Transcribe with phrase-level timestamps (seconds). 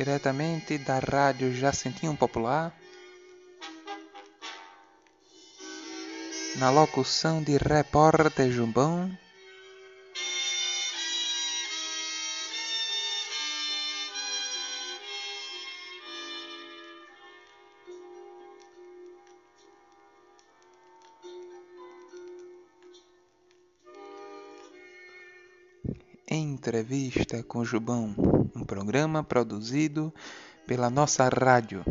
[0.00, 2.74] diretamente da Rádio Jacentinho Popular,
[6.56, 9.10] na locução de repórter Jumbão.
[26.32, 28.14] Entrevista com Jubão,
[28.54, 30.14] um programa produzido
[30.64, 31.84] pela nossa rádio.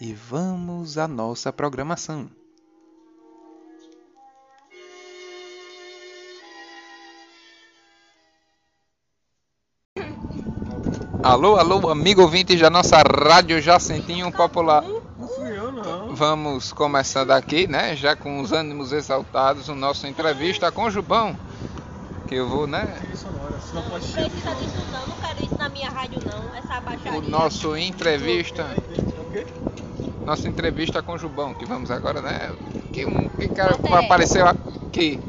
[0.00, 2.30] E vamos à nossa programação.
[11.22, 14.82] Alô, alô, amigo ouvinte da nossa rádio Jacentinho Popular.
[16.12, 17.94] Vamos começando aqui, né?
[17.94, 21.38] Já com os ânimos exaltados, o nosso entrevista com Jubão.
[22.26, 22.86] Que eu vou, né?
[23.74, 27.18] Não precisa disso não, não quero isso na minha rádio não, essa baixaria.
[27.18, 28.66] O nosso entrevista.
[30.24, 32.50] Nossa entrevista com o Jubão, que vamos agora, né?
[32.92, 33.94] Que, um, que cara Até.
[33.94, 35.20] apareceu aqui.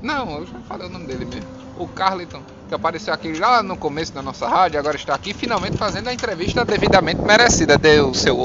[0.00, 1.48] Não, eu já falei o nome dele mesmo.
[1.76, 5.76] O Carliton, que apareceu aqui lá no começo da nossa rádio, agora está aqui finalmente
[5.76, 7.76] fazendo a entrevista devidamente merecida.
[7.76, 8.40] Deu o seu,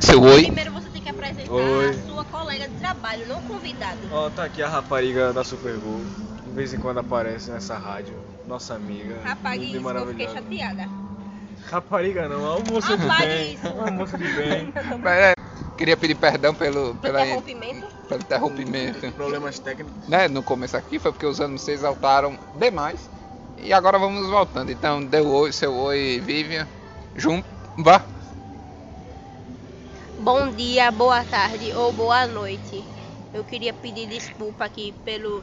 [0.00, 0.44] seu oi.
[0.44, 1.90] Primeiro você tem que apresentar Oi.
[1.90, 3.98] a sua colega de trabalho, não o convidado.
[4.10, 6.00] Ó, tá aqui a rapariga da Super Bowl.
[6.52, 8.14] De vez em quando aparece nessa rádio.
[8.46, 9.16] Nossa amiga.
[9.24, 10.34] E isso, que eu fiquei maravilhosa.
[10.34, 10.88] chateada.
[11.70, 13.58] Rapariga não, é uma moça de bem.
[13.96, 14.72] moça de bem.
[15.08, 15.34] É,
[15.78, 17.86] Queria pedir perdão pelo, pela, Interrompimento.
[18.06, 19.12] pelo interrompimento.
[19.12, 20.06] Problemas técnicos.
[20.06, 23.08] né, no começo aqui foi porque os ânimos se exaltaram demais.
[23.56, 24.70] E agora vamos voltando.
[24.70, 26.68] Então, deu oi, seu oi, Vivian.
[27.16, 28.04] Jumba.
[30.18, 32.84] Bom dia, boa tarde ou boa noite.
[33.32, 35.42] Eu queria pedir desculpa aqui pelo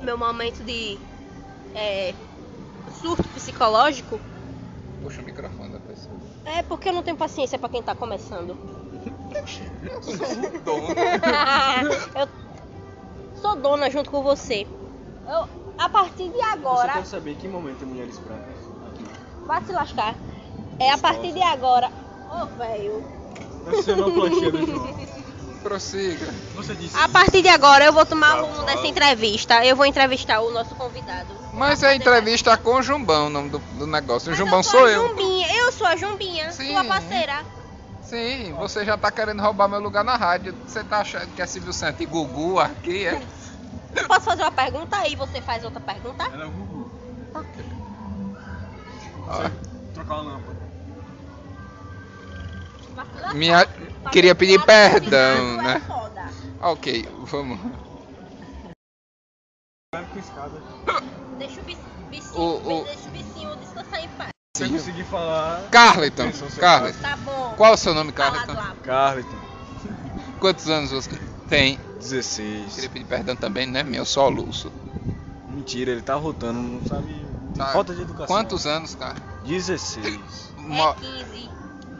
[0.00, 0.98] meu momento de
[1.74, 2.14] é,
[3.00, 4.20] surto psicológico.
[5.02, 6.14] Puxa o microfone da pessoa.
[6.44, 8.56] É porque eu não tenho paciência pra quem tá começando.
[12.14, 12.28] eu
[13.40, 14.66] sou dona junto com você.
[15.26, 18.56] Eu, a partir de Eu agora, quero saber que momento tem mulheres brancas.
[18.88, 19.04] Aqui.
[19.46, 20.14] vai se lascar.
[20.78, 21.90] É a partir de agora.
[22.30, 23.04] Ô, velho.
[23.66, 25.17] Essa sonoplastia do João.
[25.62, 26.32] Prossiga.
[26.54, 26.96] Você disse.
[26.96, 29.64] A partir de agora eu vou tomar Tá rumo dessa entrevista.
[29.64, 31.28] Eu vou entrevistar o nosso convidado.
[31.52, 34.28] Mas é entrevista com o Jumbão, o nome do, do negócio.
[34.28, 35.08] O Mas Jumbão eu sou a eu.
[35.08, 35.48] Jumbinha.
[35.56, 36.72] Eu sou a Jumbinha, Sim.
[36.72, 37.44] sua parceira.
[38.02, 40.54] Sim, você já tá querendo roubar meu lugar na rádio.
[40.66, 43.20] Você tá achando que é Silvio Santos e Gugu aqui, é?
[43.94, 46.24] Eu posso fazer uma pergunta aí, você faz outra pergunta?
[46.24, 46.90] Ela é o Gugu.
[49.26, 49.50] Ó,
[49.92, 50.67] Trocar uma lâmpada.
[53.34, 53.66] Minha-
[54.10, 55.82] queria pedir perdão, né?
[56.60, 56.66] É.
[56.66, 57.58] Ok, vamos.
[61.38, 61.78] Deixa o bic-
[62.10, 64.30] bicinho, O- o- deixa o bicinho descansar em paz.
[64.56, 65.62] Se eu conseguir falar.
[66.32, 67.00] Seu Carliton.
[67.00, 67.54] Tá bom.
[67.56, 68.12] Qual é o seu nome,
[68.54, 68.74] lá.
[68.82, 69.36] Carliton,
[70.40, 71.10] Quantos anos você
[71.48, 71.78] tem?
[71.98, 72.74] 16.
[72.74, 73.82] Queria pedir perdão também, né?
[73.82, 74.70] Meu soluço.
[75.48, 77.06] Mentira, ele tá rotando, não sabe.
[77.54, 77.72] Tem Tá.
[77.72, 78.26] falta de educação.
[78.26, 79.16] Quantos anos, cara?
[79.44, 80.52] 16.
[80.58, 81.47] Mo- É 15.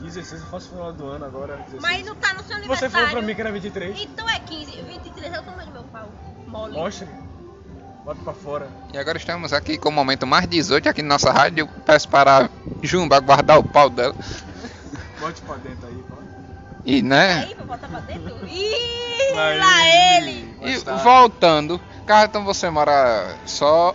[0.00, 1.56] 16 eu faço final do ano agora.
[1.56, 1.82] 16.
[1.82, 2.90] Mas não tá no seu Você aniversário.
[2.90, 4.00] falou pra mim que era 23?
[4.00, 4.82] Então é 15.
[4.82, 6.08] 23 é o tamanho do meu pau.
[6.46, 6.72] Mole.
[6.74, 7.08] Mostre.
[8.04, 8.68] Bota pra fora.
[8.92, 11.62] E agora estamos aqui com o momento mais 18 aqui na nossa rádio.
[11.62, 12.48] Eu peço para a
[12.82, 14.14] Jumba guardar o pau dela.
[15.20, 16.16] Bote pra dentro aí, pá.
[16.86, 17.44] E, né?
[17.48, 18.46] Aí, pra botar pra dentro.
[18.46, 20.54] Ih, Lá lá ele.
[20.62, 20.72] ele.
[20.76, 23.94] E voltando, Carlton, você mora só,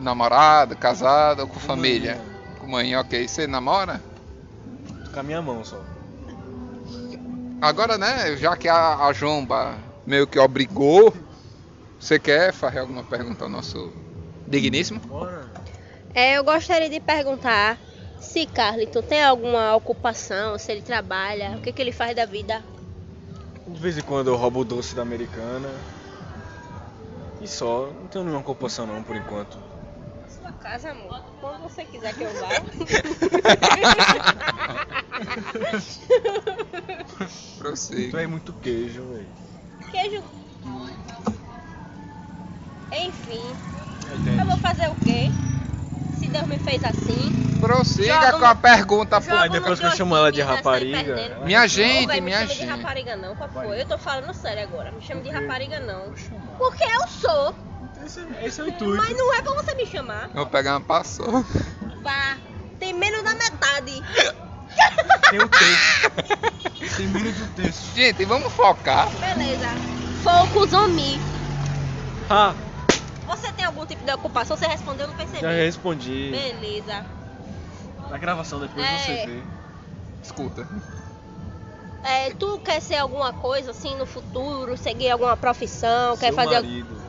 [0.00, 2.14] namorado, casado ou com família?
[2.14, 2.58] mãe.
[2.58, 3.28] Com mãe, ok.
[3.28, 4.00] Você namora?
[5.12, 5.80] Com a minha mão só.
[7.60, 11.14] Agora, né, já que a, a Jumba meio que obrigou,
[11.98, 13.92] você quer fazer alguma pergunta ao nosso
[14.46, 14.98] digníssimo?
[15.00, 15.48] Bora.
[16.14, 17.78] É, eu gostaria de perguntar
[18.18, 22.64] se Carlito tem alguma ocupação, se ele trabalha, o que, que ele faz da vida.
[23.66, 25.68] De vez em quando eu roubo o doce da americana.
[27.40, 27.86] E só.
[27.86, 29.56] Não tenho nenhuma ocupação não, por enquanto.
[30.28, 31.20] Sua casa, amor.
[31.40, 32.48] Quando você quiser que eu vá.
[35.52, 35.58] Tu
[37.58, 38.22] Prossiga.
[38.22, 39.28] é muito queijo, velho.
[39.90, 40.22] Queijo.
[42.92, 43.40] Enfim,
[44.10, 44.44] eu Entende?
[44.44, 45.30] vou fazer o quê?
[46.18, 47.56] Se Deus me fez assim.
[47.60, 49.34] Prossiga Joga com a pergunta, pô.
[49.34, 52.40] Aí depois que eu chamo ela de sai rapariga, ela- Minha Ô, gente, véi, minha
[52.40, 52.76] me chame de gente.
[52.76, 53.80] rapariga não, qual foi?
[53.80, 54.90] Eu tô falando sério agora.
[54.92, 56.12] Me chame de rapariga não.
[56.58, 57.54] Porque eu sou.
[58.04, 58.96] Esse, esse é o intuito.
[58.96, 60.28] Mas não é pra você me chamar.
[60.34, 61.44] Vou pegar uma paçoca.
[62.02, 62.36] Vá.
[62.80, 64.02] Tem menos da metade.
[65.32, 66.96] Tem o texto.
[66.96, 67.94] Tem menos texto.
[67.94, 69.08] Gente, vamos focar.
[69.18, 69.68] Beleza.
[70.22, 71.18] Focus on me.
[72.28, 72.54] Ah,
[73.26, 74.56] Você tem algum tipo de ocupação?
[74.58, 75.40] Você respondeu, eu não percebi.
[75.40, 76.30] já respondi.
[76.30, 77.06] Beleza.
[78.10, 78.98] Na gravação depois É.
[78.98, 79.42] você vê.
[80.22, 80.68] Escuta.
[82.04, 86.54] É, tu quer ser alguma coisa assim no futuro, seguir alguma profissão, quer Seu fazer.
[86.56, 87.00] marido.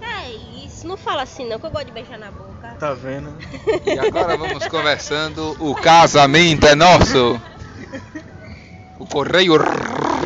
[0.00, 0.30] É
[0.64, 2.76] isso, não fala assim não, que eu gosto de beijar na boca.
[2.78, 3.34] Tá vendo?
[3.86, 5.56] E agora vamos conversando.
[5.58, 7.40] O casamento é nosso.
[9.04, 9.52] O correio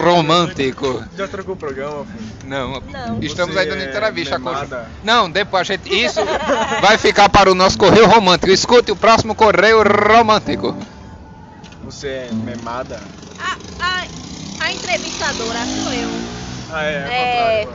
[0.01, 1.05] romântico.
[1.17, 2.33] Já trocou o programa, filho?
[2.45, 3.19] Não, Não.
[3.21, 4.39] estamos Você aí dando é entrevista.
[4.39, 4.77] memada?
[4.85, 5.89] com- Não, depois a gente.
[5.93, 6.21] Isso
[6.81, 8.53] vai ficar para o nosso correio romântico.
[8.53, 10.77] Escute o próximo correio romântico.
[11.83, 13.01] Você é memada?
[13.41, 14.05] A, a,
[14.61, 16.09] a entrevistadora sou eu.
[16.73, 17.63] Ah, é, É.
[17.63, 17.69] é.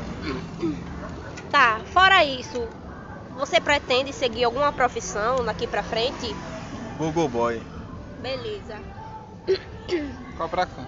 [1.52, 2.66] Tá, fora isso,
[3.38, 6.34] você pretende seguir alguma profissão daqui pra frente?
[6.98, 7.62] Google Boy.
[8.22, 8.76] Beleza.
[10.38, 10.88] Cobra Khan.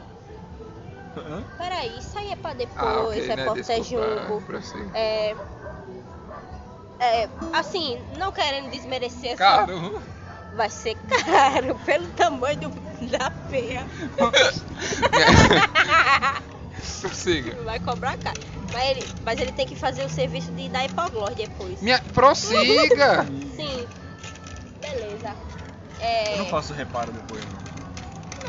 [1.17, 1.43] Hã?
[1.57, 3.45] Peraí, isso aí é pra depois, Ah, ok, é né?
[3.53, 4.45] Desculpa, junto.
[4.45, 4.91] prossiga.
[4.93, 5.35] É.
[6.99, 10.01] É, assim, não querendo desmerecer essa- Caro.
[10.55, 12.69] Vai ser caro pelo tamanho do,
[13.17, 13.85] da peia.
[17.01, 17.55] Prossiga.
[17.63, 18.39] Vai cobrar caro.
[18.71, 21.81] Mas ele, mas ele tem que fazer o serviço de dar hipoglós depois.
[21.81, 21.99] Minha...
[22.13, 23.25] Prossiga.
[23.55, 23.87] Sim.
[24.81, 25.33] Beleza.
[25.99, 26.33] É...
[26.33, 27.54] Eu não faço reparo depois, não.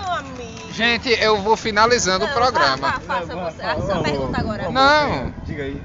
[0.07, 0.73] Amigo.
[0.73, 2.77] Gente, eu vou finalizando o Não, programa.
[2.77, 3.63] vá, vá, faça Não, você.
[3.63, 4.71] vamos- A sua pergunta agora.
[4.71, 5.33] Não.
[5.45, 5.83] Diga aí.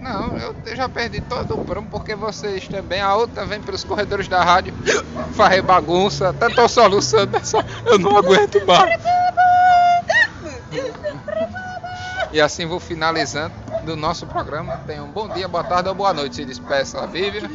[0.00, 3.00] Não, eu te- já perdi todo o prumo porque vocês também.
[3.00, 4.72] A outra vem pelos corredores da rádio,
[5.32, 7.32] farrei bagunça, até tô soluçando.
[7.84, 9.00] Eu não aguento mais.
[12.32, 13.54] E assim vou finalizando
[13.84, 14.80] do nosso programa.
[14.86, 16.36] Tenham um bom dia, boa tarde ou boa noite.
[16.36, 17.48] Se despeça a Vivian.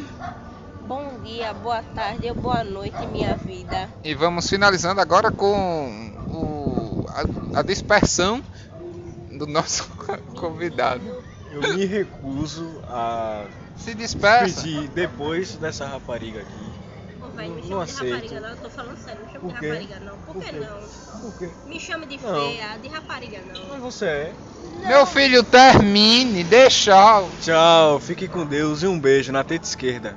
[1.22, 3.88] Bom dia, boa tarde ou boa noite, minha vida.
[4.02, 7.06] E vamos finalizando agora com o,
[7.54, 8.42] a, a dispersão
[9.30, 9.88] do nosso
[10.34, 11.22] convidado.
[11.52, 13.44] Eu me recuso a
[13.76, 14.62] Se despeça.
[14.62, 16.72] pedir depois dessa rapariga aqui.
[17.22, 19.52] Ô, velho, me Não chama de rapariga não, eu tô falando sério, não chama Por
[19.52, 19.68] de quê?
[19.68, 20.16] rapariga não.
[20.18, 20.78] Por, Por que não?
[21.20, 21.50] Por quê?
[21.66, 22.34] Me chama de Não.
[22.34, 23.68] feia, de rapariga não.
[23.68, 24.32] Mas você é.
[24.88, 27.22] Meu filho, termine, deixa.
[27.40, 30.16] Tchau, fique com Deus e um beijo na teta esquerda.